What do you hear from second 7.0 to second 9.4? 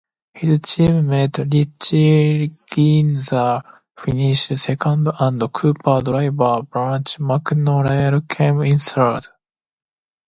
McLaren came in third.